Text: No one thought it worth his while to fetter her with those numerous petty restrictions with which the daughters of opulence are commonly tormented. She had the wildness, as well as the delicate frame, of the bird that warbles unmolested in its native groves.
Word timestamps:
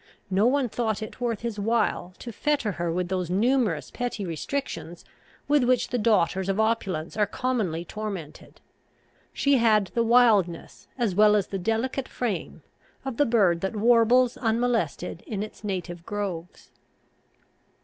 No 0.31 0.47
one 0.47 0.67
thought 0.67 1.03
it 1.03 1.21
worth 1.21 1.41
his 1.41 1.59
while 1.59 2.15
to 2.17 2.31
fetter 2.31 2.71
her 2.71 2.91
with 2.91 3.07
those 3.07 3.29
numerous 3.29 3.91
petty 3.91 4.25
restrictions 4.25 5.05
with 5.47 5.63
which 5.63 5.89
the 5.89 5.99
daughters 5.99 6.49
of 6.49 6.59
opulence 6.59 7.15
are 7.15 7.27
commonly 7.27 7.85
tormented. 7.85 8.61
She 9.31 9.57
had 9.57 9.91
the 9.93 10.01
wildness, 10.01 10.87
as 10.97 11.13
well 11.13 11.35
as 11.35 11.49
the 11.49 11.59
delicate 11.59 12.07
frame, 12.07 12.63
of 13.05 13.17
the 13.17 13.27
bird 13.27 13.61
that 13.61 13.75
warbles 13.75 14.37
unmolested 14.37 15.21
in 15.27 15.43
its 15.43 15.63
native 15.63 16.03
groves. 16.03 16.71